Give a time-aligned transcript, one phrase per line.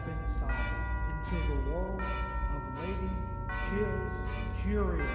[0.00, 0.72] step inside
[1.08, 3.10] into the world of Lady
[3.68, 4.24] Teal's
[4.62, 5.06] Curios.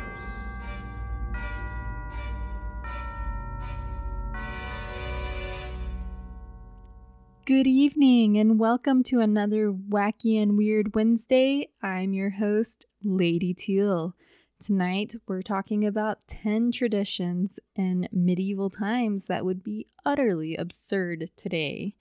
[7.46, 11.70] Good evening and welcome to another wacky and weird Wednesday.
[11.82, 14.16] I'm your host, Lady Teal.
[14.60, 21.96] Tonight we're talking about 10 traditions in medieval times that would be utterly absurd today.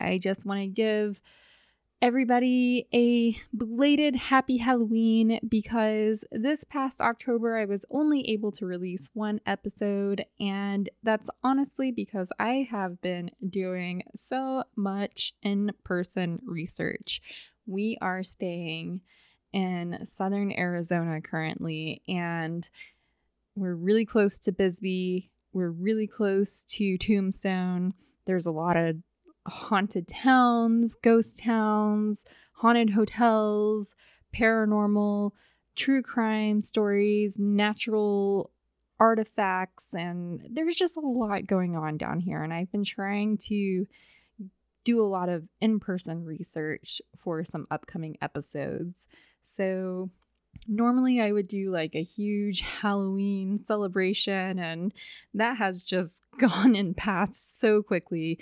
[0.00, 1.20] I just want to give
[2.00, 9.10] everybody a belated happy Halloween because this past October I was only able to release
[9.14, 17.20] one episode, and that's honestly because I have been doing so much in person research.
[17.66, 19.00] We are staying
[19.52, 22.68] in southern Arizona currently, and
[23.56, 25.30] we're really close to Bisbee.
[25.52, 27.94] We're really close to Tombstone.
[28.24, 28.96] There's a lot of
[29.48, 33.94] haunted towns, ghost towns, haunted hotels,
[34.34, 35.32] paranormal,
[35.76, 38.50] true crime stories, natural
[39.00, 42.42] artifacts, and there's just a lot going on down here.
[42.42, 43.86] And I've been trying to
[44.84, 49.06] do a lot of in person research for some upcoming episodes.
[49.42, 50.10] So,
[50.66, 54.92] normally I would do like a huge Halloween celebration, and
[55.34, 58.38] that has just gone and passed so quickly.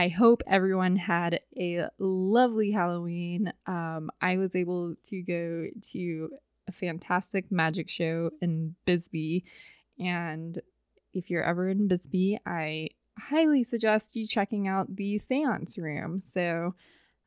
[0.00, 3.52] I hope everyone had a lovely Halloween.
[3.66, 6.30] Um, I was able to go to
[6.66, 9.44] a fantastic magic show in Bisbee.
[9.98, 10.58] And
[11.12, 16.22] if you're ever in Bisbee, I highly suggest you checking out the seance room.
[16.22, 16.74] So,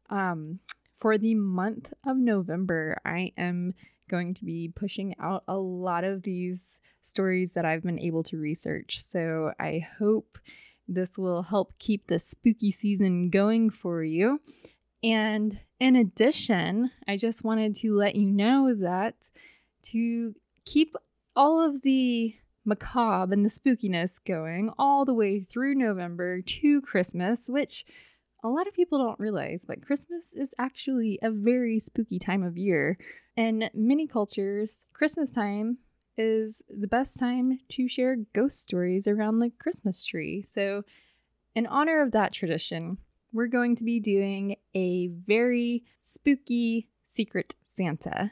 [0.10, 0.58] um,
[0.98, 3.76] for the month of November, I am
[4.10, 8.40] going to be pushing out a lot of these stories that I've been able to
[8.40, 9.00] research.
[9.00, 10.40] So, I hope
[10.88, 14.42] this will help keep the spooky season going for you.
[15.04, 19.30] And in addition, I just wanted to let you know that
[19.84, 20.36] to
[20.66, 20.96] keep
[21.36, 22.36] all of the
[22.66, 27.86] macabre and the spookiness going all the way through November to Christmas, which
[28.44, 32.58] a lot of people don't realize, but Christmas is actually a very spooky time of
[32.58, 32.98] year.
[33.36, 35.80] In many cultures, Christmas time
[36.18, 40.44] is the best time to share ghost stories around the Christmas tree.
[40.48, 40.84] So,
[41.56, 42.98] in honor of that tradition,
[43.32, 48.32] we're going to be doing a very spooky secret Santa.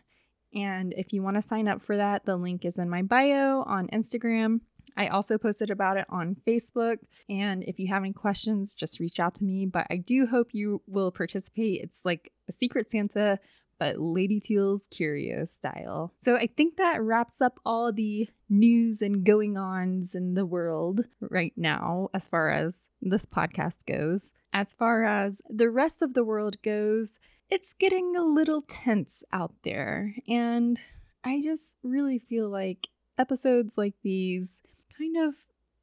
[0.53, 3.64] And if you want to sign up for that, the link is in my bio
[3.64, 4.62] on Instagram.
[4.97, 6.97] I also posted about it on Facebook.
[7.30, 9.66] And if you have any questions, just reach out to me.
[9.66, 11.81] But I do hope you will participate.
[11.81, 13.40] It's like a secret Santa
[13.81, 16.14] but Lady Teal's Curio style.
[16.16, 21.08] So I think that wraps up all the news and going ons in the world
[21.19, 24.34] right now, as far as this podcast goes.
[24.53, 27.18] As far as the rest of the world goes,
[27.50, 30.14] it's getting a little tense out there.
[30.28, 30.80] And
[31.24, 34.62] I just really feel like episodes like these
[34.96, 35.34] kind of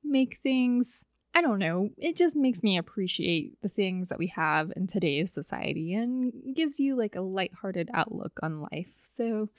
[0.04, 4.72] make things I don't know, it just makes me appreciate the things that we have
[4.74, 8.98] in today's society and gives you like a lighthearted outlook on life.
[9.02, 9.50] So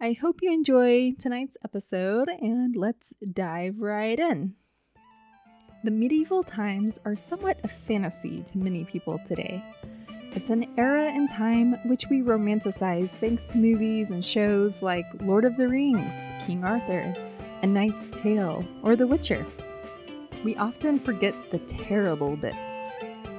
[0.00, 4.54] I hope you enjoy tonight's episode and let's dive right in.
[5.84, 9.62] The medieval times are somewhat a fantasy to many people today.
[10.32, 15.44] It's an era in time which we romanticize thanks to movies and shows like Lord
[15.44, 16.14] of the Rings,
[16.46, 17.14] King Arthur,
[17.62, 19.46] A Knight's Tale, or The Witcher.
[20.46, 22.78] We often forget the terrible bits,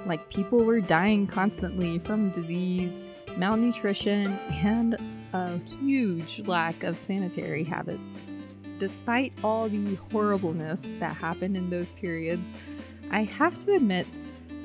[0.05, 3.01] like people were dying constantly from disease,
[3.37, 4.97] malnutrition, and
[5.31, 8.25] a huge lack of sanitary habits.
[8.77, 12.43] Despite all the horribleness that happened in those periods,
[13.09, 14.05] I have to admit,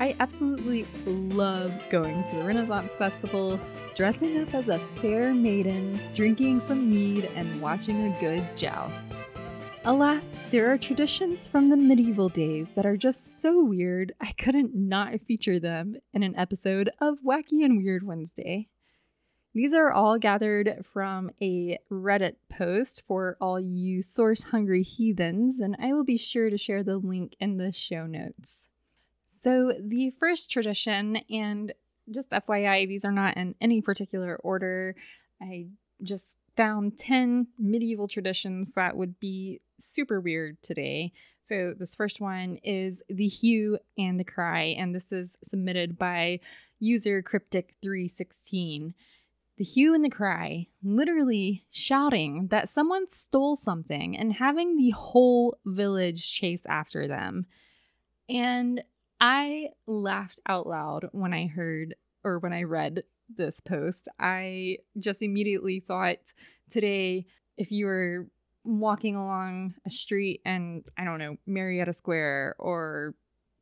[0.00, 3.60] I absolutely love going to the Renaissance Festival,
[3.94, 9.12] dressing up as a fair maiden, drinking some mead, and watching a good joust.
[9.84, 14.76] Alas, there are traditions from the medieval days that are just so weird, I couldn't
[14.76, 18.68] not feature them in an episode of Wacky and Weird Wednesday.
[19.54, 25.76] These are all gathered from a Reddit post for all you source hungry heathens, and
[25.82, 28.68] I will be sure to share the link in the show notes.
[29.26, 31.74] So, the first tradition, and
[32.08, 34.94] just FYI, these are not in any particular order.
[35.40, 35.66] I
[36.04, 41.12] just found 10 medieval traditions that would be super weird today.
[41.42, 46.40] So, this first one is the hue and the cry, and this is submitted by
[46.78, 48.94] user cryptic316.
[49.58, 55.58] The hue and the cry, literally shouting that someone stole something and having the whole
[55.66, 57.46] village chase after them.
[58.28, 58.82] And
[59.20, 61.94] I laughed out loud when I heard
[62.24, 63.02] or when I read
[63.36, 66.32] this post, I just immediately thought
[66.68, 67.26] today,
[67.56, 68.28] if you were
[68.64, 73.14] walking along a street and I don't know, Marietta Square or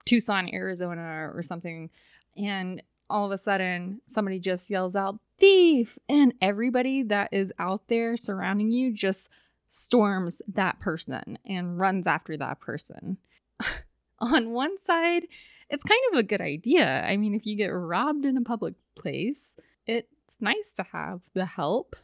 [0.05, 1.91] Tucson, Arizona or something,
[2.37, 7.89] and all of a sudden somebody just yells out, thief, and everybody that is out
[7.89, 9.29] there surrounding you just
[9.69, 13.17] storms that person and runs after that person.
[14.21, 15.27] On one side,
[15.71, 17.03] it's kind of a good idea.
[17.05, 19.57] I mean, if you get robbed in a public place,
[19.87, 21.97] it's nice to have the help.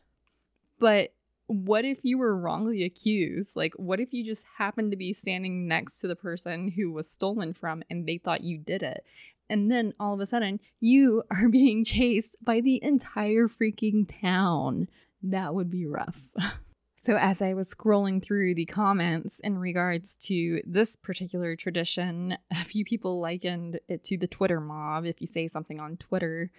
[0.79, 1.13] But
[1.47, 3.57] what if you were wrongly accused?
[3.57, 7.11] Like, what if you just happened to be standing next to the person who was
[7.11, 9.05] stolen from and they thought you did it?
[9.49, 14.89] And then all of a sudden, you are being chased by the entire freaking town.
[15.23, 16.23] That would be rough.
[16.99, 22.65] So, as I was scrolling through the comments in regards to this particular tradition, a
[22.65, 25.05] few people likened it to the Twitter mob.
[25.05, 26.51] If you say something on Twitter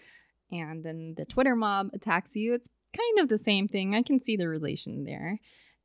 [0.52, 3.96] and then the Twitter mob attacks you, it's kind of the same thing.
[3.96, 5.40] I can see the relation there.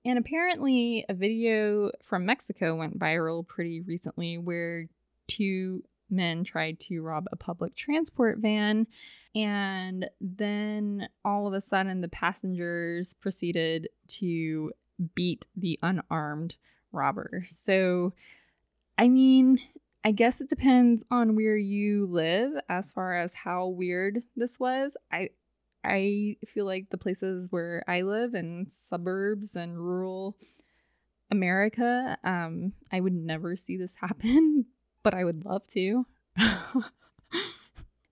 [0.05, 4.89] And apparently, a video from Mexico went viral pretty recently where
[5.29, 8.87] two men tried to rob a public transport van
[9.35, 14.73] and then all of a sudden, the passengers proceeded to
[15.15, 16.57] beat the unarmed
[16.93, 17.45] robber.
[17.47, 18.13] So,
[18.99, 19.59] I mean,
[20.05, 24.97] I guess it depends on where you live as far as how weird this was.
[25.11, 25.31] I
[25.85, 30.37] I feel like the places where I live in suburbs and rural
[31.31, 34.67] America, um, I would never see this happen,
[35.03, 36.07] but I would love to.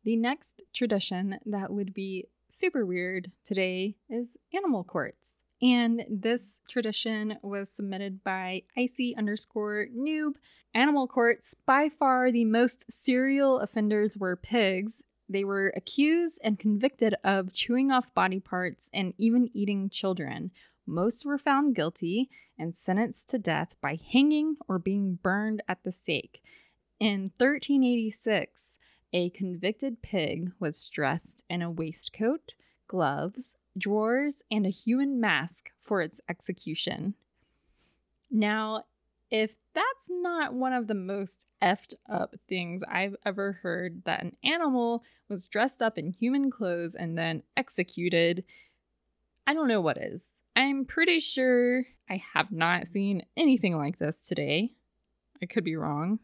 [0.05, 5.43] The next tradition that would be super weird today is animal courts.
[5.63, 10.33] And this tradition was submitted by icy underscore noob.
[10.75, 15.03] Animal courts, by far the most serial offenders were pigs.
[15.31, 20.51] They were accused and convicted of chewing off body parts and even eating children.
[20.87, 22.29] Most were found guilty
[22.59, 26.43] and sentenced to death by hanging or being burned at the stake.
[26.99, 28.79] In 1386,
[29.13, 32.57] a convicted pig was dressed in a waistcoat,
[32.89, 37.15] gloves, drawers, and a human mask for its execution.
[38.33, 38.83] Now,
[39.31, 44.37] if that's not one of the most effed up things I've ever heard that an
[44.45, 48.45] animal was dressed up in human clothes and then executed,
[49.47, 50.43] I don't know what is.
[50.57, 54.73] I'm pretty sure I have not seen anything like this today.
[55.41, 56.19] I could be wrong,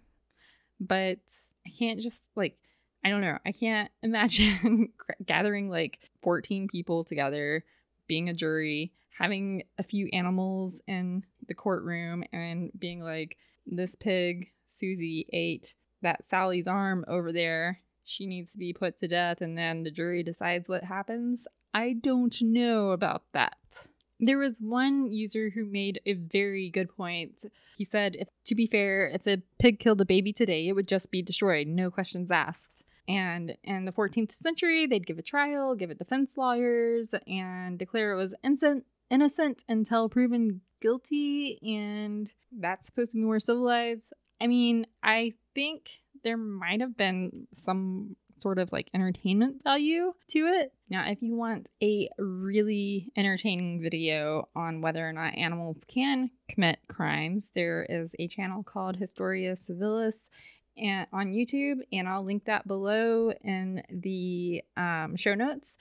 [0.80, 1.18] but
[1.66, 2.56] I can't just like
[3.04, 3.38] I don't know.
[3.46, 4.88] I can't imagine
[5.24, 7.64] gathering like 14 people together,
[8.08, 13.36] being a jury, having a few animals in the courtroom, and being like,
[13.66, 17.80] this pig, Susie, ate that Sally's arm over there.
[18.04, 21.46] She needs to be put to death, and then the jury decides what happens.
[21.74, 23.88] I don't know about that.
[24.20, 27.44] There was one user who made a very good point.
[27.76, 30.88] He said, if, to be fair, if a pig killed a baby today, it would
[30.88, 32.84] just be destroyed, no questions asked.
[33.08, 38.12] And in the 14th century, they'd give a trial, give it defense lawyers, and declare
[38.12, 41.58] it was innocent, innocent until proven guilty.
[41.62, 44.12] And that's supposed to be more civilized.
[44.40, 45.88] I mean, I think
[46.24, 50.72] there might have been some sort of like entertainment value to it.
[50.90, 56.78] Now, if you want a really entertaining video on whether or not animals can commit
[56.88, 60.28] crimes, there is a channel called Historia Civilis
[60.76, 65.78] and on YouTube, and I'll link that below in the um, show notes.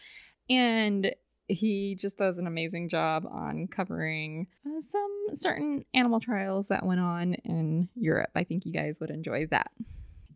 [0.49, 1.13] And
[1.47, 6.99] he just does an amazing job on covering uh, some certain animal trials that went
[6.99, 8.31] on in Europe.
[8.35, 9.71] I think you guys would enjoy that.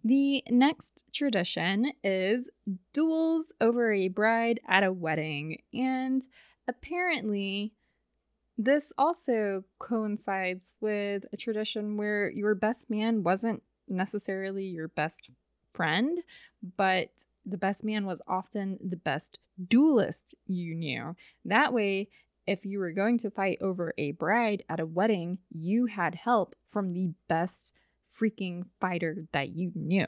[0.04, 2.50] The next tradition is
[2.94, 5.62] duels over a bride at a wedding.
[5.74, 6.22] And
[6.68, 7.74] apparently,
[8.58, 15.30] this also coincides with a tradition where your best man wasn't necessarily your best
[15.74, 16.20] friend,
[16.78, 21.15] but the best man was often the best duelist you knew.
[21.46, 22.10] That way,
[22.48, 26.56] if you were going to fight over a bride at a wedding, you had help
[26.68, 27.75] from the best
[28.12, 30.08] freaking fighter that you knew.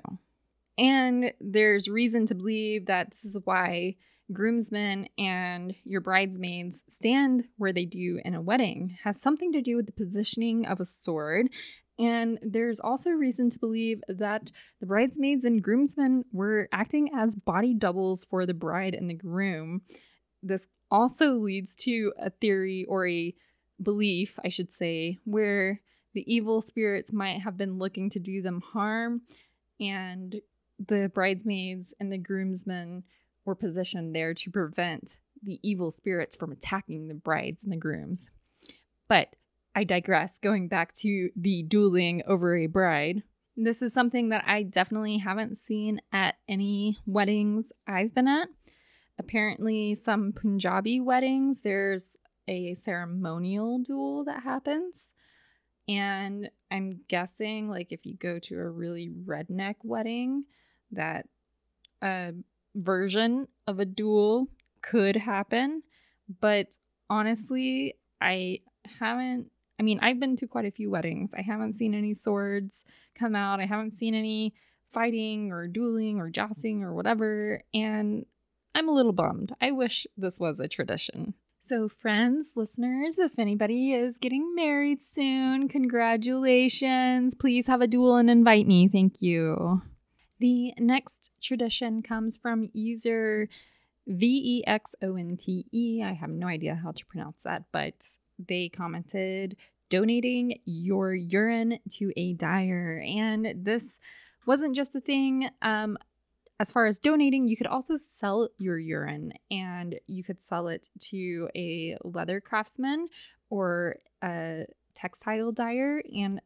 [0.77, 3.95] And there's reason to believe that this is why
[4.31, 9.75] groomsmen and your bridesmaids stand where they do in a wedding has something to do
[9.75, 11.50] with the positioning of a sword
[12.01, 17.75] and there's also reason to believe that the bridesmaids and groomsmen were acting as body
[17.75, 19.84] doubles for the bride and the groom.
[20.41, 23.36] This also leads to a theory or a
[23.79, 25.81] belief, I should say, where
[26.13, 29.22] the evil spirits might have been looking to do them harm,
[29.79, 30.41] and
[30.79, 33.03] the bridesmaids and the groomsmen
[33.46, 38.31] were positioned there to prevent the evil spirits from attacking the brides and the grooms.
[39.08, 39.36] But
[39.73, 43.23] I digress, going back to the dueling over a bride.
[43.55, 48.47] This is something that I definitely haven't seen at any weddings I've been at.
[49.19, 55.13] Apparently, some Punjabi weddings, there's a ceremonial duel that happens.
[55.87, 60.45] And I'm guessing, like, if you go to a really redneck wedding,
[60.91, 61.27] that
[62.01, 62.33] a
[62.75, 64.47] version of a duel
[64.81, 65.83] could happen.
[66.39, 66.77] But
[67.09, 68.59] honestly, I
[68.99, 69.51] haven't.
[69.81, 71.33] I mean, I've been to quite a few weddings.
[71.35, 72.85] I haven't seen any swords
[73.15, 73.59] come out.
[73.59, 74.53] I haven't seen any
[74.91, 77.63] fighting or dueling or jousting or whatever.
[77.73, 78.27] And
[78.75, 79.53] I'm a little bummed.
[79.59, 81.33] I wish this was a tradition.
[81.59, 87.33] So, friends, listeners, if anybody is getting married soon, congratulations.
[87.33, 88.88] Please have a duel and invite me.
[88.88, 89.81] Thank you.
[90.39, 93.50] The next tradition comes from user
[94.05, 96.03] V E X O N T E.
[96.03, 97.95] I have no idea how to pronounce that, but
[98.48, 99.57] they commented
[99.89, 103.03] donating your urine to a dyer.
[103.05, 104.00] And this
[104.48, 105.50] wasn't just a thing.
[105.62, 105.98] Um,
[106.60, 110.89] as far as donating, you could also sell your urine and you could sell it
[111.10, 113.07] to a leather craftsman
[113.50, 116.01] or a textile dyer.
[116.15, 116.39] And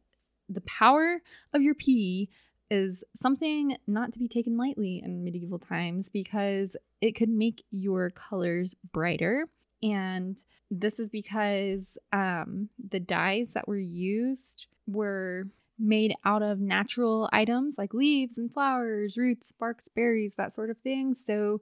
[0.48, 1.20] the power
[1.52, 2.30] of your pee
[2.70, 8.10] is something not to be taken lightly in medieval times because it could make your
[8.10, 9.48] colors brighter.
[9.82, 15.46] And this is because um, the dyes that were used were
[15.78, 20.78] made out of natural items like leaves and flowers, roots, barks, berries, that sort of
[20.78, 21.14] thing.
[21.14, 21.60] So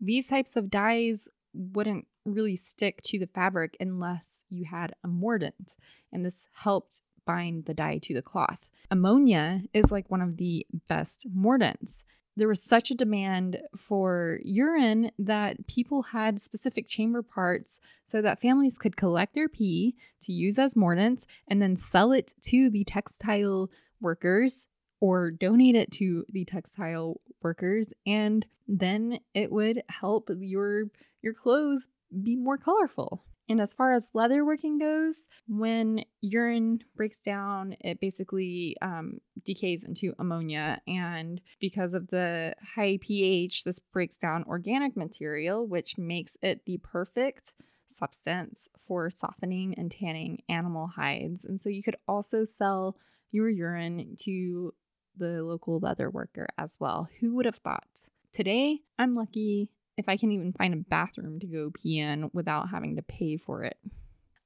[0.00, 5.74] these types of dyes wouldn't really stick to the fabric unless you had a mordant.
[6.12, 8.68] And this helped bind the dye to the cloth.
[8.90, 12.04] Ammonia is like one of the best mordants
[12.36, 18.40] there was such a demand for urine that people had specific chamber parts so that
[18.40, 22.84] families could collect their pee to use as mordants and then sell it to the
[22.84, 23.70] textile
[24.00, 24.66] workers
[25.00, 30.84] or donate it to the textile workers and then it would help your
[31.20, 31.88] your clothes
[32.22, 33.24] be more colorful.
[33.52, 39.84] And as far as leather working goes, when urine breaks down, it basically um, decays
[39.84, 40.80] into ammonia.
[40.86, 46.78] And because of the high pH, this breaks down organic material, which makes it the
[46.78, 47.52] perfect
[47.86, 51.44] substance for softening and tanning animal hides.
[51.44, 52.96] And so you could also sell
[53.32, 54.72] your urine to
[55.18, 57.10] the local leather worker as well.
[57.20, 58.00] Who would have thought?
[58.32, 59.68] Today, I'm lucky
[60.02, 63.36] if I can even find a bathroom to go pee in without having to pay
[63.36, 63.78] for it.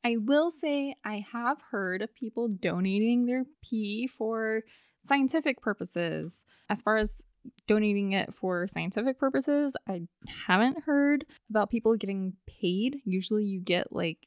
[0.05, 4.63] I will say I have heard of people donating their pee for
[5.03, 6.45] scientific purposes.
[6.69, 7.25] As far as
[7.67, 10.03] donating it for scientific purposes, I
[10.47, 12.99] haven't heard about people getting paid.
[13.05, 14.19] Usually you get like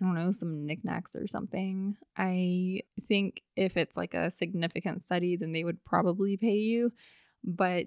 [0.00, 1.96] I don't know, some knickknacks or something.
[2.16, 6.92] I think if it's like a significant study, then they would probably pay you.
[7.42, 7.86] But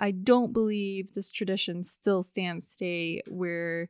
[0.00, 3.88] I don't believe this tradition still stands today where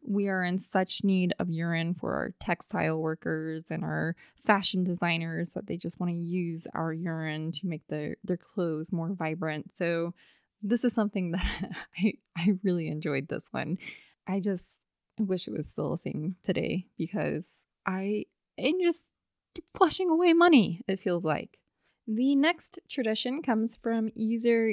[0.00, 5.50] we are in such need of urine for our textile workers and our fashion designers
[5.50, 9.74] that they just want to use our urine to make their, their clothes more vibrant.
[9.74, 10.14] So
[10.62, 11.44] this is something that
[11.98, 13.78] I, I really enjoyed this one.
[14.26, 14.80] I just
[15.18, 19.06] wish it was still a thing today because I am just
[19.74, 21.58] flushing away money, it feels like.
[22.06, 24.72] The next tradition comes from user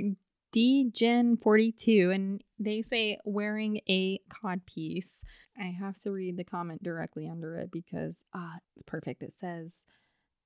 [0.56, 5.22] DGen42, and they say wearing a codpiece.
[5.60, 9.22] I have to read the comment directly under it because ah, it's perfect.
[9.22, 9.86] It says,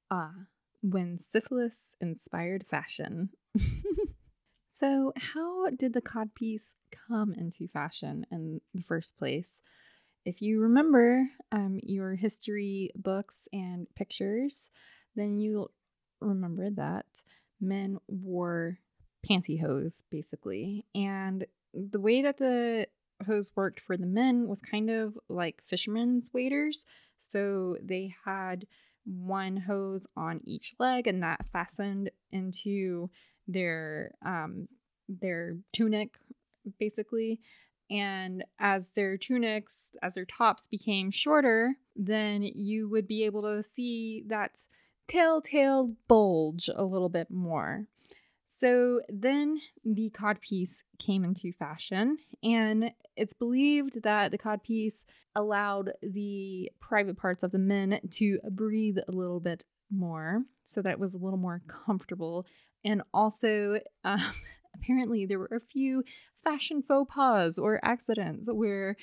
[0.09, 0.31] ah,
[0.81, 3.29] when syphilis inspired fashion.
[4.69, 6.73] so, how did the codpiece
[7.07, 9.61] come into fashion in the first place?
[10.25, 14.71] If you remember um, your history books and pictures,
[15.15, 15.71] then you'll
[16.19, 17.05] remember that
[17.61, 18.79] men wore
[19.27, 20.85] pantyhose, basically.
[20.95, 22.87] And the way that the
[23.25, 26.85] hose worked for the men was kind of like fishermen's waders.
[27.17, 28.65] So they had
[29.05, 33.09] one hose on each leg, and that fastened into
[33.47, 34.67] their um,
[35.07, 36.17] their tunic,
[36.79, 37.41] basically.
[37.91, 43.63] And as their tunics, as their tops became shorter, then you would be able to
[43.63, 44.59] see that
[45.07, 47.87] telltale bulge a little bit more.
[48.51, 56.71] So then the codpiece came into fashion, and it's believed that the codpiece allowed the
[56.79, 61.13] private parts of the men to breathe a little bit more so that it was
[61.13, 62.47] a little more comfortable.
[62.83, 64.19] And also, um,
[64.75, 66.03] apparently there were a few
[66.43, 68.95] fashion faux pas or accidents where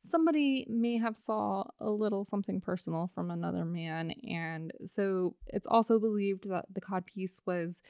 [0.00, 5.98] somebody may have saw a little something personal from another man and so it's also
[5.98, 7.82] believed that the codpiece was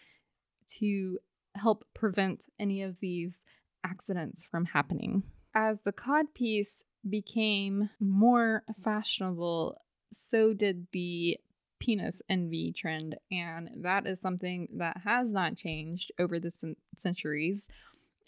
[0.79, 1.19] to
[1.57, 3.45] help prevent any of these
[3.85, 5.23] accidents from happening.
[5.55, 9.77] As the codpiece became more fashionable
[10.13, 11.39] so did the
[11.79, 16.51] penis envy trend and that is something that has not changed over the
[16.97, 17.69] centuries.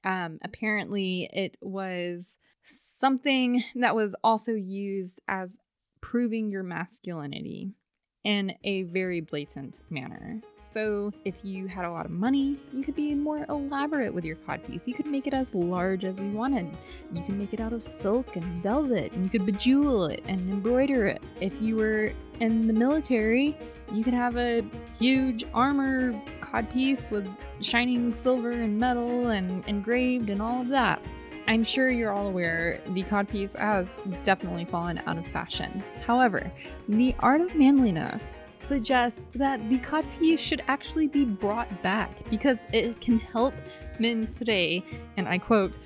[0.05, 5.59] Um, apparently it was something that was also used as
[6.01, 7.75] proving your masculinity
[8.25, 10.41] in a very blatant manner.
[10.57, 14.37] So, if you had a lot of money, you could be more elaborate with your
[14.37, 14.87] codpiece.
[14.87, 16.77] You could make it as large as you wanted.
[17.13, 20.41] You could make it out of silk and velvet, and you could bejewel it and
[20.41, 21.23] embroider it.
[21.41, 23.57] If you were in the military,
[23.93, 24.63] you could have a
[24.99, 27.29] huge armor codpiece with
[27.61, 31.03] shining silver and metal and engraved and all of that.
[31.47, 35.83] I'm sure you're all aware the codpiece has definitely fallen out of fashion.
[36.07, 36.51] However,
[36.89, 43.01] the art of manliness suggests that the codpiece should actually be brought back because it
[43.01, 43.55] can help
[43.99, 44.85] men today,
[45.17, 45.79] and I quote,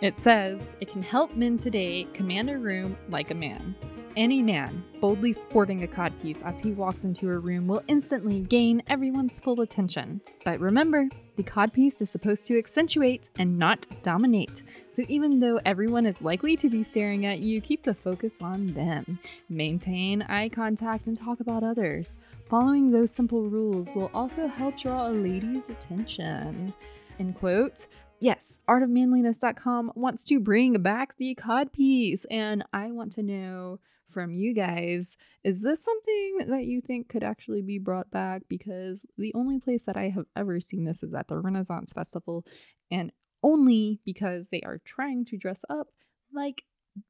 [0.00, 3.74] it says, it can help men today command a room like a man.
[4.14, 8.82] Any man boldly sporting a codpiece as he walks into a room will instantly gain
[8.86, 10.20] everyone's full attention.
[10.44, 14.62] But remember, the codpiece is supposed to accentuate and not dominate.
[14.88, 18.66] So even though everyone is likely to be staring at you, keep the focus on
[18.66, 19.18] them.
[19.48, 22.18] Maintain eye contact and talk about others.
[22.48, 26.72] Following those simple rules will also help draw a lady's attention.
[27.18, 27.86] End quote.
[28.18, 33.78] Yes, artofmanliness.com wants to bring back the codpiece, and I want to know
[34.16, 35.18] from you guys.
[35.44, 38.44] Is this something that you think could actually be brought back?
[38.48, 42.46] Because the only place that I have ever seen this is at the Renaissance Festival,
[42.90, 45.88] and only because they are trying to dress up
[46.32, 46.62] like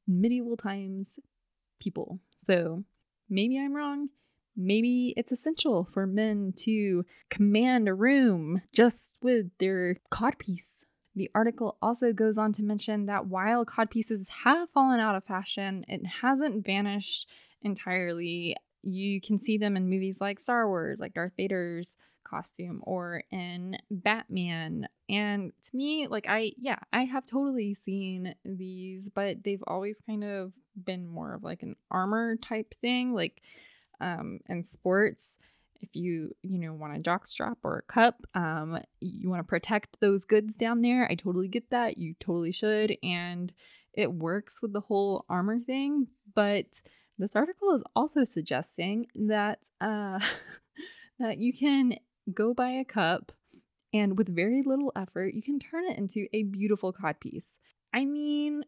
[0.05, 1.17] medieval times
[1.81, 2.19] people.
[2.35, 2.83] So
[3.29, 4.09] maybe I'm wrong.
[4.57, 10.83] Maybe it's essential for men to command a room just with their codpiece.
[11.17, 15.83] The article also goes on to mention that while codpieces have fallen out of fashion,
[15.87, 17.27] it hasn't vanished
[17.63, 18.55] entirely.
[18.83, 23.79] You can see them in movies like Star Wars, like Darth Vader's costume, or in
[23.89, 24.87] Batman.
[25.09, 30.23] And to me, like, I, yeah, I have totally seen these, but they've always kind
[30.23, 30.53] of
[30.85, 33.41] been more of like an armor type thing, like
[33.99, 35.39] um, in sports
[35.81, 39.47] if you you know want a jock strap or a cup um you want to
[39.47, 43.53] protect those goods down there i totally get that you totally should and
[43.93, 46.81] it works with the whole armor thing but
[47.17, 50.19] this article is also suggesting that uh
[51.19, 51.97] that you can
[52.33, 53.31] go buy a cup
[53.93, 57.57] and with very little effort you can turn it into a beautiful codpiece
[57.93, 58.63] i mean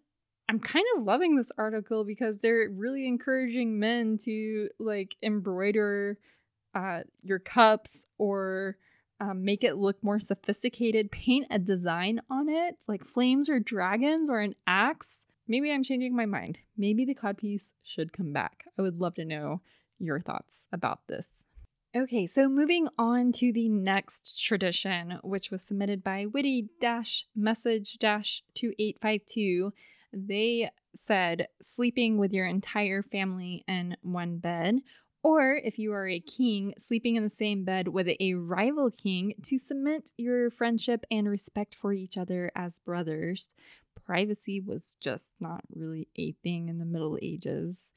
[0.49, 6.17] I'm kind of loving this article because they're really encouraging men to like embroider
[6.75, 8.77] uh, your cups or
[9.19, 14.29] um, make it look more sophisticated, paint a design on it, like flames or dragons
[14.29, 15.25] or an axe.
[15.47, 16.59] Maybe I'm changing my mind.
[16.77, 18.65] Maybe the codpiece should come back.
[18.77, 19.61] I would love to know
[19.97, 21.45] your thoughts about this.
[21.95, 26.69] Okay, so moving on to the next tradition, which was submitted by witty
[27.35, 29.73] message 2852.
[30.13, 34.81] They said sleeping with your entire family in one bed
[35.23, 39.33] or if you are a king, sleeping in the same bed with a rival king
[39.43, 43.53] to cement your friendship and respect for each other as brothers.
[44.05, 47.91] Privacy was just not really a thing in the Middle Ages.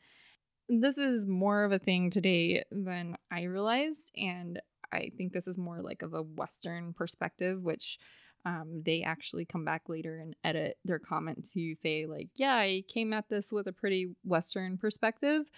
[0.68, 4.60] This is more of a thing today than I realized, and
[4.92, 7.98] I think this is more like of a Western perspective, which
[8.44, 12.82] um, they actually come back later and edit their comment to say, like, yeah, I
[12.88, 15.50] came at this with a pretty Western perspective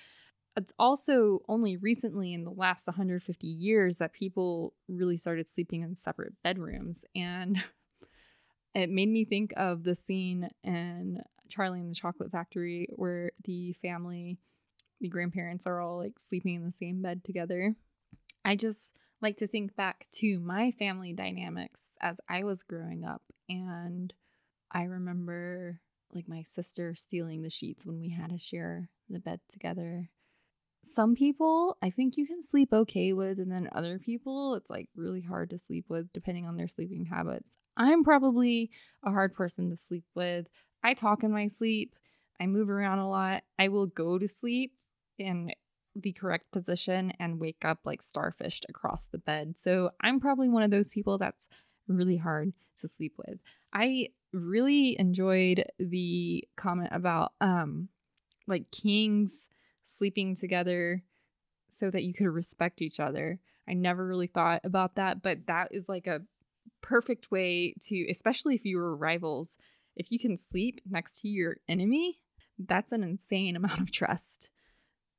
[0.56, 5.94] it's also only recently in the last 150 years that people really started sleeping in
[5.94, 7.04] separate bedrooms.
[7.14, 7.62] And
[8.74, 13.72] it made me think of the scene in Charlie and the Chocolate Factory where the
[13.74, 14.38] family,
[15.00, 17.74] the grandparents are all like sleeping in the same bed together.
[18.44, 23.22] I just like to think back to my family dynamics as I was growing up.
[23.48, 24.12] And
[24.70, 25.80] I remember
[26.12, 30.10] like my sister stealing the sheets when we had to share the bed together
[30.84, 34.88] some people I think you can sleep okay with, and then other people it's like
[34.94, 37.56] really hard to sleep with depending on their sleeping habits.
[37.76, 38.70] I'm probably
[39.04, 40.46] a hard person to sleep with.
[40.82, 41.94] I talk in my sleep,
[42.40, 43.42] I move around a lot.
[43.58, 44.72] I will go to sleep
[45.18, 45.52] in
[45.96, 49.56] the correct position and wake up like starfished across the bed.
[49.56, 51.48] So I'm probably one of those people that's
[51.86, 53.38] really hard to sleep with.
[53.72, 57.88] I really enjoyed the comment about um
[58.46, 59.48] like kings
[59.84, 61.02] sleeping together
[61.68, 63.38] so that you could respect each other.
[63.68, 66.22] I never really thought about that, but that is like a
[66.82, 69.56] perfect way to especially if you were rivals,
[69.96, 72.20] if you can sleep next to your enemy,
[72.58, 74.50] that's an insane amount of trust.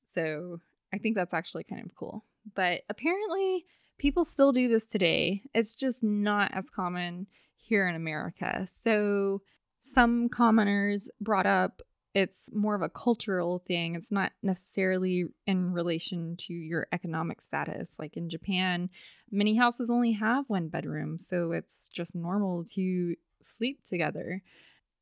[0.05, 0.61] So,
[0.93, 2.23] I think that's actually kind of cool.
[2.53, 3.65] But apparently,
[3.97, 5.41] people still do this today.
[5.53, 8.65] It's just not as common here in America.
[8.69, 9.41] So,
[9.79, 11.81] some commoners brought up
[12.15, 13.93] it's more of a cultural thing.
[13.93, 17.97] It's not necessarily in relation to your economic status.
[17.99, 18.89] Like in Japan,
[19.29, 24.41] many houses only have one bedroom, so it's just normal to sleep together.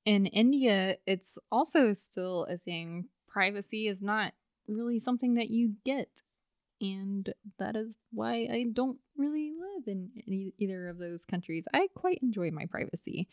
[0.05, 3.09] In India, it's also still a thing.
[3.27, 4.33] Privacy is not
[4.67, 6.09] really something that you get.
[6.81, 11.67] And that is why I don't really live in any, either of those countries.
[11.73, 13.29] I quite enjoy my privacy.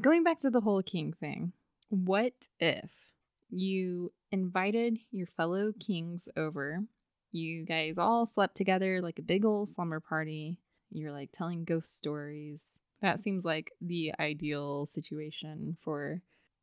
[0.00, 1.52] Going back to the whole king thing,
[1.88, 3.06] what if
[3.50, 6.84] you invited your fellow kings over?
[7.32, 10.58] You guys all slept together like a big old slumber party.
[10.90, 12.80] You're like telling ghost stories.
[13.00, 16.22] That seems like the ideal situation for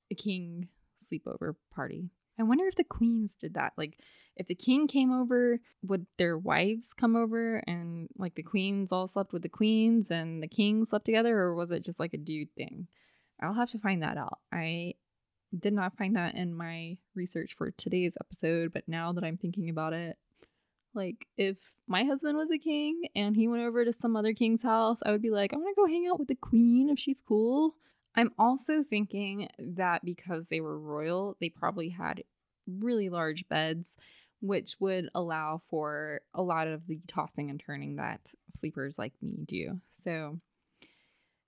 [0.10, 2.10] a king sleepover party.
[2.40, 3.74] I wonder if the queens did that.
[3.78, 4.00] Like,
[4.36, 9.08] if the king came over, would their wives come over and like the queens all
[9.08, 12.18] slept with the queens and the king slept together, or was it just like a
[12.18, 12.88] dude thing?
[13.40, 14.40] I'll have to find that out.
[14.52, 14.96] I
[15.58, 19.70] did not find that in my research for today's episode, but now that I'm thinking
[19.70, 20.18] about it,
[20.94, 24.64] like if my husband was a king and he went over to some other king's
[24.64, 27.00] house, I would be like, I want to go hang out with the queen if
[27.00, 27.76] she's cool.
[28.16, 32.24] I'm also thinking that because they were royal, they probably had
[32.68, 33.96] really large beds,
[34.42, 39.38] which would allow for a lot of the tossing and turning that sleepers like me
[39.46, 39.80] do.
[39.96, 40.40] So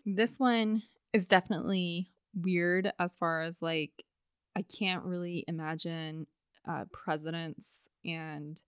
[0.05, 3.91] this one is definitely weird as far as like
[4.55, 6.27] I can't really imagine
[6.67, 8.61] uh, presidents and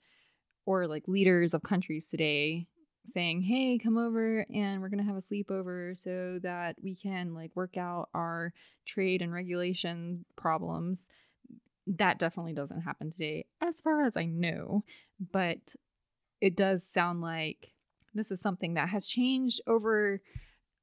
[0.66, 2.68] or like leaders of countries today
[3.06, 7.34] saying, "Hey, come over and we're going to have a sleepover so that we can
[7.34, 8.54] like work out our
[8.86, 11.10] trade and regulation problems."
[11.88, 14.84] That definitely doesn't happen today as far as I know,
[15.32, 15.76] but
[16.42, 17.74] it does sound like
[18.14, 20.22] this is something that has changed over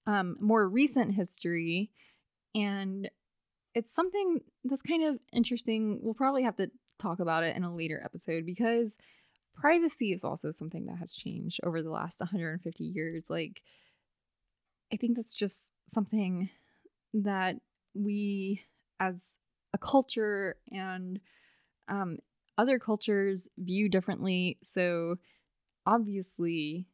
[0.07, 1.91] um, more recent history
[2.55, 3.11] and
[3.75, 5.99] it's something that's kind of interesting.
[6.03, 8.97] We'll probably have to talk about it in a later episode because
[9.55, 13.27] privacy is also something that has changed over the last 150 years.
[13.29, 13.63] Like,
[14.93, 16.51] I think that's just something
[17.15, 17.57] that
[17.95, 18.63] we,
[19.01, 19.39] as
[19.73, 21.21] a culture and
[21.89, 22.19] um,
[22.59, 24.59] other cultures, view differently.
[24.63, 25.17] So,
[25.87, 26.87] obviously,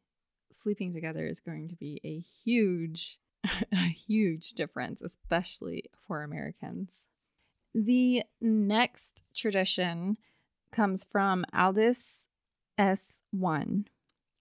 [0.51, 3.19] sleeping together is going to be a huge
[3.71, 7.07] a huge difference, especially for Americans.
[7.73, 10.17] The next tradition
[10.71, 12.27] comes from Aldous
[12.77, 13.85] S1,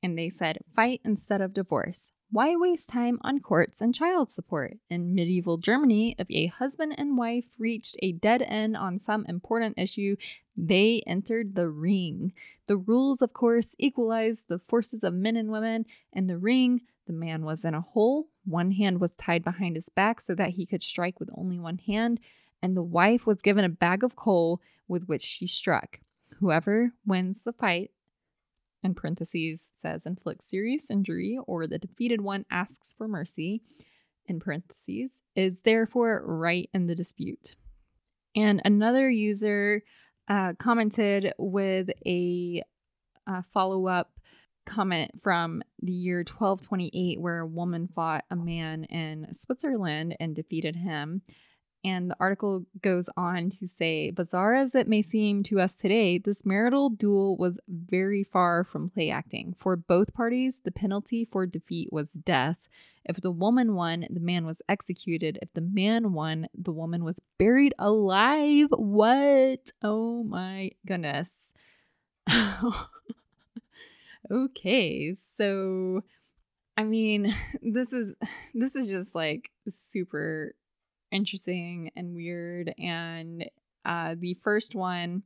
[0.02, 2.10] and they said, Fight instead of divorce.
[2.30, 4.76] Why waste time on courts and child support?
[4.90, 9.78] In medieval Germany, if a husband and wife reached a dead end on some important
[9.78, 10.16] issue,
[10.54, 12.34] they entered the ring.
[12.66, 15.86] The rules, of course, equalized the forces of men and women.
[16.12, 19.88] In the ring, the man was in a hole, one hand was tied behind his
[19.88, 22.20] back so that he could strike with only one hand,
[22.62, 26.00] and the wife was given a bag of coal with which she struck.
[26.40, 27.90] Whoever wins the fight,
[28.82, 33.62] in parentheses, says inflicts serious injury, or the defeated one asks for mercy,
[34.26, 37.56] in parentheses, is therefore right in the dispute.
[38.36, 39.82] And another user
[40.28, 42.62] uh, commented with a
[43.26, 44.10] uh, follow up
[44.68, 50.76] comment from the year 1228 where a woman fought a man in Switzerland and defeated
[50.76, 51.22] him.
[51.84, 56.18] And the article goes on to say, bizarre as it may seem to us today,
[56.18, 59.54] this marital duel was very far from play acting.
[59.56, 62.68] For both parties, the penalty for defeat was death.
[63.04, 65.38] If the woman won, the man was executed.
[65.40, 68.66] If the man won, the woman was buried alive.
[68.70, 69.70] What?
[69.82, 71.52] Oh my goodness.
[74.30, 76.02] okay, so
[76.76, 78.14] I mean, this is
[78.54, 80.54] this is just like super
[81.10, 83.48] interesting and weird and
[83.86, 85.22] uh the first one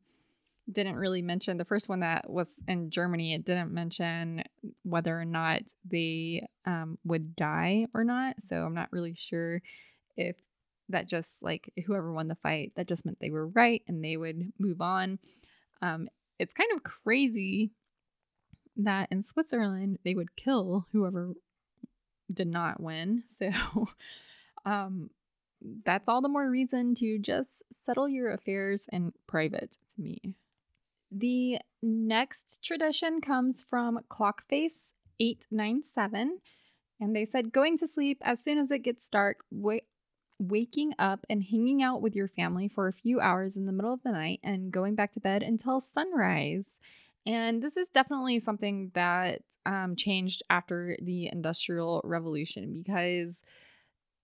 [0.71, 4.45] didn't really mention the first one that was in Germany it didn't mention
[4.85, 9.61] whether or not they um would die or not so I'm not really sure
[10.17, 10.37] if
[10.89, 14.17] that just like whoever won the fight that just meant they were right and they
[14.17, 15.19] would move on.
[15.81, 17.73] Um it's kind of crazy
[18.77, 21.35] that in Switzerland they would kill whoever
[22.33, 23.25] did not win.
[23.39, 23.89] So,
[24.65, 25.11] um,
[25.85, 30.37] that's all the more reason to just settle your affairs in private to me.
[31.11, 36.41] The next tradition comes from Clockface 897.
[37.01, 39.45] And they said going to sleep as soon as it gets dark,
[40.39, 43.93] waking up and hanging out with your family for a few hours in the middle
[43.93, 46.79] of the night, and going back to bed until sunrise.
[47.25, 53.43] And this is definitely something that um, changed after the Industrial Revolution because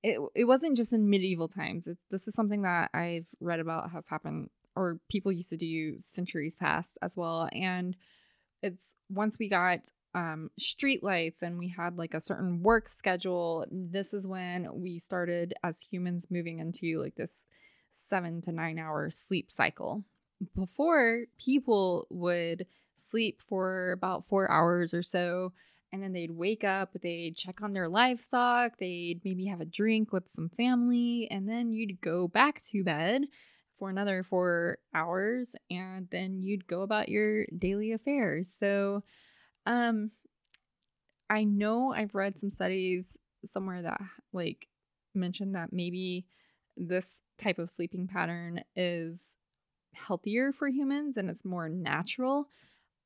[0.02, 1.86] it, it wasn't just in medieval times.
[1.86, 5.98] It, this is something that I've read about has happened or people used to do
[5.98, 7.48] centuries past as well.
[7.52, 7.96] And
[8.62, 9.80] it's once we got
[10.14, 14.98] um, street lights and we had like a certain work schedule, this is when we
[14.98, 17.46] started as humans moving into like this
[17.90, 20.04] seven to nine hour sleep cycle.
[20.54, 22.66] Before, people would
[22.98, 25.52] sleep for about four hours or so
[25.92, 30.12] and then they'd wake up, they'd check on their livestock, they'd maybe have a drink
[30.12, 33.24] with some family, and then you'd go back to bed
[33.78, 38.52] for another four hours, and then you'd go about your daily affairs.
[38.52, 39.02] So,
[39.64, 40.10] um,
[41.30, 44.00] I know I've read some studies somewhere that
[44.32, 44.66] like
[45.14, 46.26] mentioned that maybe
[46.76, 49.36] this type of sleeping pattern is
[49.92, 52.48] healthier for humans and it's more natural.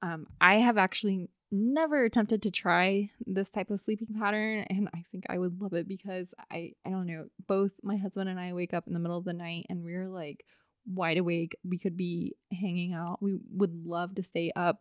[0.03, 5.05] Um, I have actually never attempted to try this type of sleeping pattern and I
[5.13, 8.55] think I would love it because I I don't know, both my husband and I
[8.55, 10.45] wake up in the middle of the night and we're like
[10.87, 11.55] wide awake.
[11.63, 13.23] We could be hanging out.
[13.23, 14.81] We would love to stay up.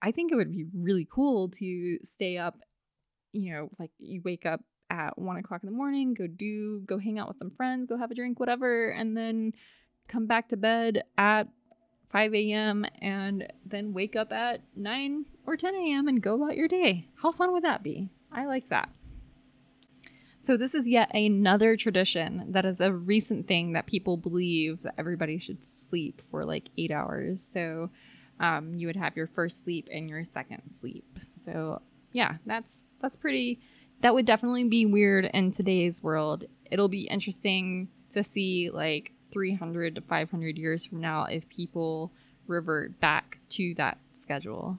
[0.00, 2.58] I think it would be really cool to stay up,
[3.32, 6.98] you know, like you wake up at one o'clock in the morning, go do, go
[6.98, 9.52] hang out with some friends, go have a drink, whatever, and then
[10.08, 11.48] come back to bed at
[12.12, 12.84] 5 a.m.
[13.00, 16.08] and then wake up at 9 or 10 a.m.
[16.08, 17.08] and go about your day.
[17.22, 18.10] How fun would that be?
[18.30, 18.90] I like that.
[20.38, 24.94] So, this is yet another tradition that is a recent thing that people believe that
[24.98, 27.40] everybody should sleep for like eight hours.
[27.40, 27.90] So,
[28.40, 31.04] um, you would have your first sleep and your second sleep.
[31.18, 31.80] So,
[32.12, 33.60] yeah, that's that's pretty.
[34.00, 36.44] That would definitely be weird in today's world.
[36.72, 42.12] It'll be interesting to see like 300 to 500 years from now if people
[42.46, 44.78] revert back to that schedule.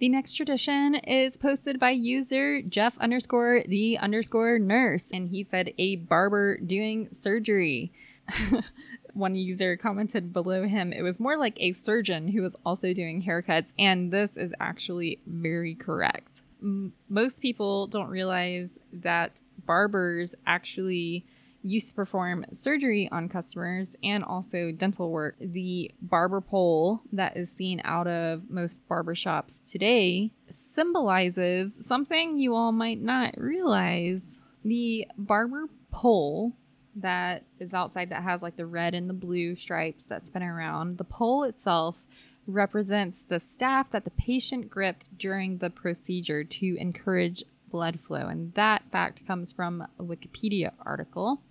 [0.00, 5.72] The next tradition is posted by user Jeff underscore the underscore nurse, and he said
[5.78, 7.92] a barber doing surgery.
[9.14, 13.22] One user commented below him, it was more like a surgeon who was also doing
[13.22, 16.42] haircuts, and this is actually very correct.
[16.62, 21.24] M- most people don't realize that barbers actually
[21.68, 25.36] used to perform surgery on customers and also dental work.
[25.40, 32.72] The barber pole that is seen out of most barbershops today symbolizes something you all
[32.72, 34.40] might not realize.
[34.64, 36.54] The barber pole
[36.96, 40.98] that is outside that has like the red and the blue stripes that spin around,
[40.98, 42.06] the pole itself
[42.46, 48.26] represents the staff that the patient gripped during the procedure to encourage blood flow.
[48.26, 51.42] And that fact comes from a Wikipedia article.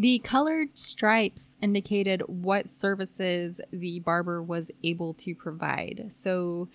[0.00, 6.06] The colored stripes indicated what services the barber was able to provide.
[6.08, 6.70] So,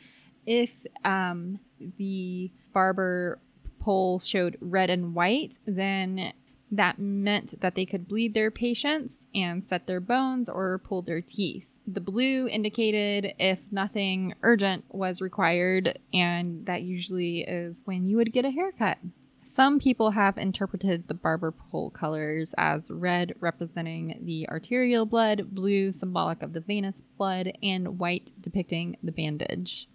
[0.46, 1.58] if um,
[1.98, 3.40] the barber
[3.80, 6.34] pole showed red and white, then
[6.70, 11.22] that meant that they could bleed their patients and set their bones or pull their
[11.22, 11.72] teeth.
[11.88, 18.32] The blue indicated if nothing urgent was required, and that usually is when you would
[18.32, 19.00] get a haircut.
[19.48, 25.92] Some people have interpreted the barber pole colors as red representing the arterial blood, blue
[25.92, 29.88] symbolic of the venous blood, and white depicting the bandage.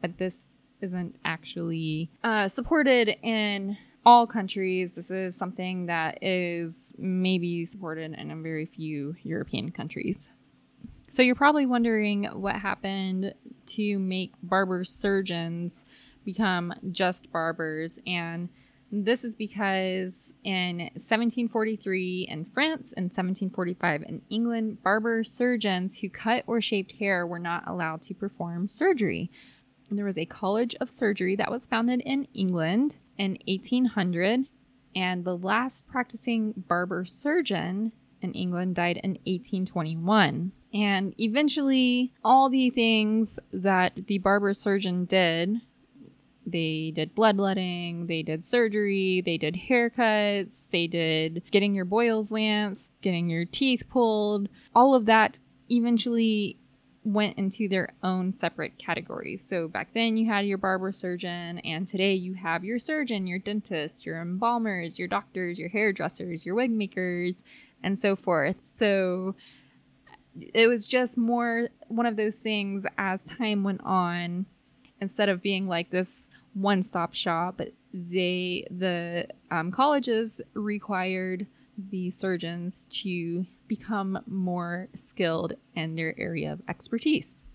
[0.00, 0.46] But this
[0.80, 4.94] isn't actually uh, supported in all countries.
[4.94, 10.30] This is something that is maybe supported in a very few European countries.
[11.10, 13.34] So you're probably wondering what happened
[13.66, 15.84] to make barber surgeons
[16.24, 18.48] become just barbers and
[19.02, 26.44] this is because in 1743 in France and 1745 in England, barber surgeons who cut
[26.46, 29.30] or shaved hair were not allowed to perform surgery.
[29.90, 34.48] And there was a college of surgery that was founded in England in 1800,
[34.94, 40.52] and the last practicing barber surgeon in England died in 1821.
[40.72, 45.60] And eventually, all the things that the barber surgeon did
[46.46, 52.92] they did bloodletting, they did surgery, they did haircuts, they did getting your boils lanced,
[53.00, 54.48] getting your teeth pulled.
[54.74, 55.38] All of that
[55.70, 56.58] eventually
[57.04, 59.46] went into their own separate categories.
[59.46, 63.38] So back then you had your barber surgeon, and today you have your surgeon, your
[63.38, 67.44] dentist, your embalmers, your doctors, your hairdressers, your wig makers,
[67.82, 68.56] and so forth.
[68.62, 69.34] So
[70.54, 74.46] it was just more one of those things as time went on
[75.00, 77.60] instead of being like this one-stop shop
[77.94, 81.46] they the um, colleges required
[81.90, 87.46] the surgeons to become more skilled in their area of expertise.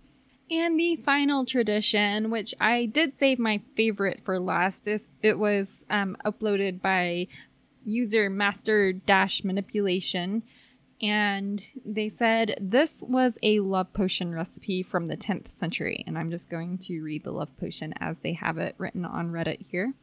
[0.51, 5.85] And the final tradition, which I did save my favorite for last, is it was
[5.89, 7.27] um, uploaded by
[7.85, 10.43] user master dash manipulation.
[11.01, 16.03] And they said this was a love potion recipe from the 10th century.
[16.05, 19.31] And I'm just going to read the love potion as they have it written on
[19.31, 19.93] Reddit here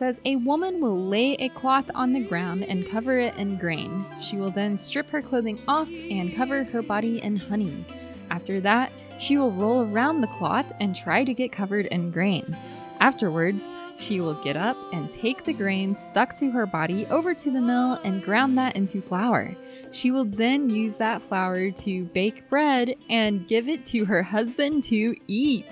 [0.00, 4.02] says a woman will lay a cloth on the ground and cover it in grain.
[4.18, 7.84] She will then strip her clothing off and cover her body in honey.
[8.30, 12.56] After that, she will roll around the cloth and try to get covered in grain.
[13.00, 17.50] Afterwards, she will get up and take the grain stuck to her body over to
[17.50, 19.54] the mill and ground that into flour.
[19.92, 24.84] She will then use that flour to bake bread and give it to her husband
[24.84, 25.66] to eat.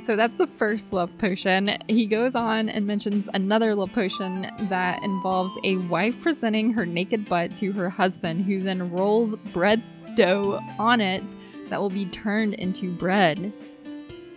[0.00, 1.76] So that's the first love potion.
[1.88, 7.28] He goes on and mentions another love potion that involves a wife presenting her naked
[7.28, 9.82] butt to her husband, who then rolls bread
[10.16, 11.22] dough on it
[11.68, 13.52] that will be turned into bread.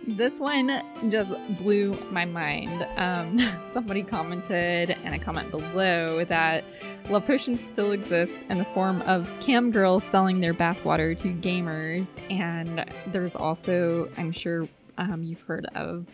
[0.06, 2.86] This one just blew my mind.
[2.96, 3.38] Um,
[3.72, 6.64] somebody commented in a comment below that
[7.08, 12.10] love potions still exist in the form of cam girls selling their bathwater to gamers,
[12.30, 16.06] and there's also, I'm sure, um, you've heard of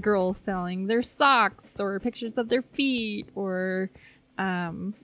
[0.00, 3.90] girls selling their socks or pictures of their feet or
[4.38, 4.94] um,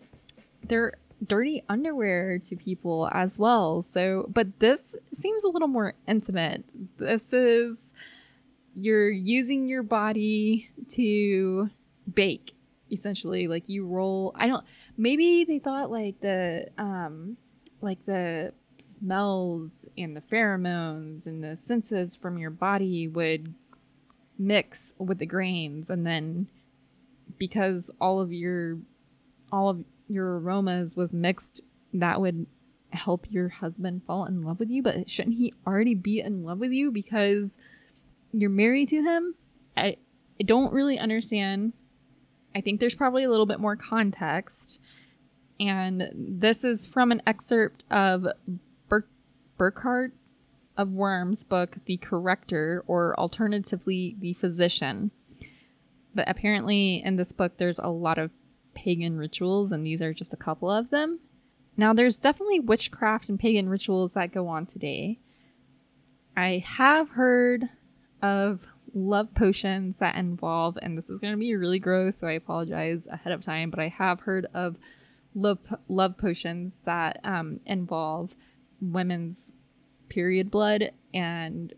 [0.63, 0.95] their
[1.27, 3.83] dirty underwear to people as well.
[3.83, 6.65] So, but this seems a little more intimate.
[6.99, 7.93] This is
[8.75, 11.69] you're using your body to
[12.15, 12.55] bake
[12.91, 14.65] essentially like you roll i don't
[14.97, 17.37] maybe they thought like the um
[17.81, 23.53] like the smells and the pheromones and the senses from your body would
[24.39, 26.47] mix with the grains and then
[27.37, 28.79] because all of your
[29.51, 32.47] all of your aromas was mixed that would
[32.90, 34.83] help your husband fall in love with you.
[34.83, 36.90] But shouldn't he already be in love with you?
[36.90, 37.57] Because
[38.33, 39.35] you're married to him.
[39.77, 39.97] I,
[40.40, 41.73] I don't really understand.
[42.55, 44.81] I think there's probably a little bit more context.
[45.61, 48.27] And this is from an excerpt of
[49.57, 50.12] Burchard
[50.77, 55.11] of Worms' book, The Corrector, or alternatively, The Physician.
[56.14, 58.31] But apparently, in this book, there's a lot of
[58.85, 61.19] pagan rituals, and these are just a couple of them.
[61.77, 65.19] Now, there's definitely witchcraft and pagan rituals that go on today.
[66.37, 67.64] I have heard
[68.23, 72.33] of love potions that involve, and this is going to be really gross, so I
[72.33, 74.79] apologize ahead of time, but I have heard of
[75.35, 78.37] love, love potions that um, involve
[78.81, 79.53] women's
[80.09, 81.75] period blood and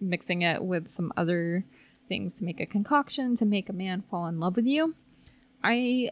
[0.00, 1.64] mixing it with some other
[2.08, 4.94] things to make a concoction to make a man fall in love with you.
[5.64, 6.10] I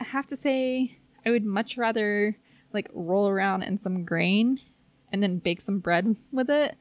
[0.00, 2.36] have to say, I would much rather
[2.72, 4.60] like roll around in some grain
[5.10, 6.76] and then bake some bread with it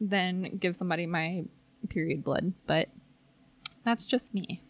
[0.00, 1.44] than give somebody my
[1.88, 2.52] period blood.
[2.66, 2.88] But
[3.84, 4.62] that's just me.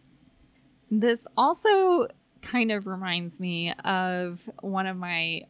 [0.90, 2.06] This also
[2.42, 5.42] kind of reminds me of one of my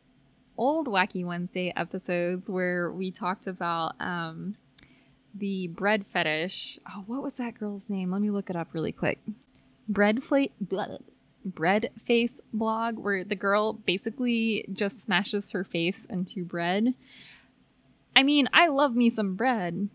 [0.57, 4.57] old Wacky Wednesday episodes where we talked about um,
[5.35, 6.79] the bread fetish.
[6.89, 8.11] Oh, what was that girl's name?
[8.11, 9.19] Let me look it up really quick.
[9.89, 10.49] Bread fla-
[11.45, 16.95] bread face blog where the girl basically just smashes her face into bread.
[18.15, 19.89] I mean, I love me some bread.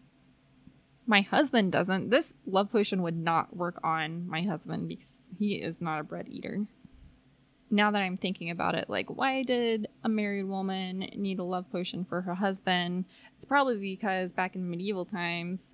[1.05, 2.09] My husband doesn't.
[2.09, 6.27] This love potion would not work on my husband because he is not a bread
[6.27, 6.67] eater
[7.69, 11.69] now that I'm thinking about it, like, why did a married woman need a love
[11.71, 13.05] potion for her husband?
[13.35, 15.73] It's probably because back in medieval times,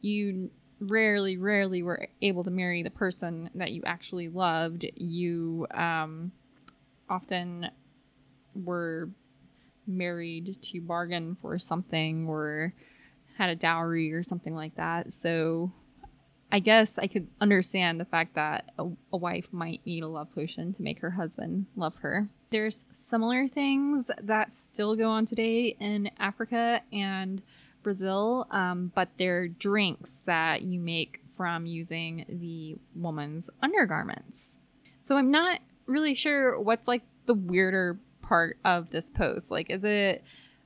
[0.00, 0.50] you
[0.80, 4.86] rarely, rarely were able to marry the person that you actually loved.
[4.96, 6.32] You um,
[7.08, 7.70] often
[8.54, 9.10] were
[9.86, 12.74] married to bargain for something or
[13.36, 15.12] had a dowry or something like that.
[15.12, 15.72] So
[16.52, 20.32] I guess I could understand the fact that a, a, wife might need a love
[20.34, 22.28] potion to make her husband love her.
[22.50, 27.40] There's similar things that still go on today in Africa and
[27.82, 34.58] Brazil, um, but they're drinks that you make from using the woman's undergarments.
[35.00, 39.50] So I'm not really sure what's like the weirder part of this post.
[39.50, 40.22] Like, is it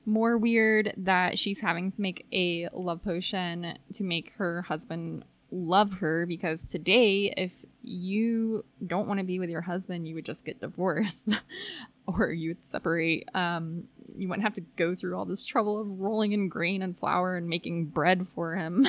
[0.07, 5.93] More weird that she's having to make a love potion to make her husband love
[5.93, 7.51] her because today, if
[7.87, 11.33] you don't want to be with your husband, you would just get divorced
[12.07, 13.27] or you would separate.
[13.33, 13.85] Um,
[14.17, 17.35] you wouldn't have to go through all this trouble of rolling in grain and flour
[17.35, 18.87] and making bread for him.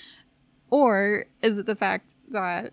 [0.70, 2.72] or is it the fact that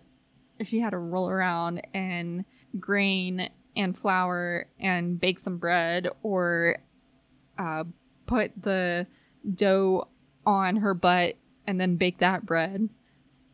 [0.58, 2.44] if she had to roll around in
[2.78, 6.78] grain and flour and bake some bread or
[7.58, 7.84] uh,
[8.26, 9.06] put the
[9.54, 10.08] dough
[10.44, 11.36] on her butt
[11.66, 12.88] and then bake that bread?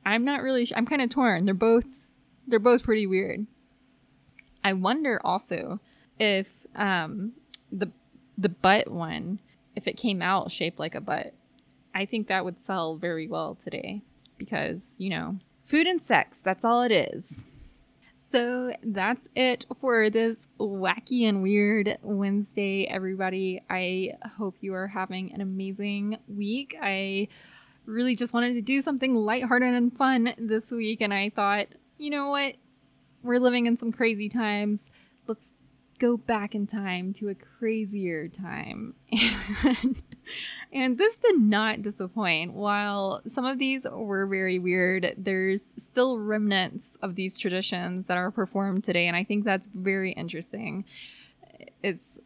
[0.05, 0.65] I'm not really.
[0.67, 1.45] Sh- I'm kind of torn.
[1.45, 1.87] They're both.
[2.47, 3.47] They're both pretty weird.
[4.65, 5.81] I wonder also
[6.19, 7.33] if um
[7.71, 7.91] the
[8.39, 9.41] the butt one,
[9.77, 11.35] if it came out shaped like a butt,
[11.95, 14.03] I think that would sell very well today
[14.39, 16.41] because you know food and sex.
[16.41, 17.45] That's all it is.
[18.17, 23.61] So that's it for this wacky and weird Wednesday, everybody.
[23.69, 26.75] I hope you are having an amazing week.
[26.81, 27.29] I
[27.87, 31.01] really just wanted to do something lighthearted and fun this week.
[31.01, 31.69] And I thought,
[31.99, 32.55] you know what?
[33.23, 34.91] We're living in some crazy times.
[35.27, 35.59] Let's
[35.99, 38.95] go back in time to a crazier time.
[40.73, 42.55] and this did not disappoint.
[42.55, 48.33] While some of these were very weird, there's still remnants of these traditions that are
[48.33, 49.07] performed today.
[49.07, 50.85] And I think that's very interesting.
[51.85, 52.19] It's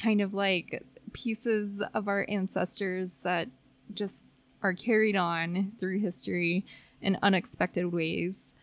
[0.00, 3.48] kind of like pieces of our ancestors that
[3.92, 4.24] just
[4.64, 6.64] are carried on through history
[7.02, 8.54] in unexpected ways.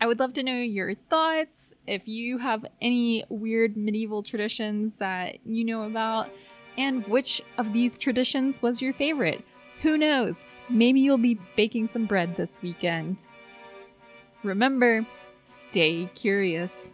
[0.00, 1.74] I would love to know your thoughts.
[1.86, 6.30] If you have any weird medieval traditions that you know about,
[6.76, 9.44] and which of these traditions was your favorite?
[9.82, 10.44] Who knows?
[10.68, 13.18] Maybe you'll be baking some bread this weekend.
[14.42, 15.06] Remember,
[15.44, 16.90] stay curious.